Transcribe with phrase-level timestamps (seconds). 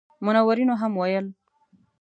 [0.25, 1.25] منورینو هم ویل.